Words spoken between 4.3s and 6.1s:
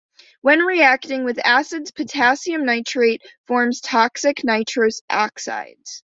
nitrous oxides.